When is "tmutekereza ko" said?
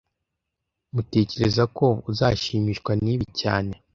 0.87-1.87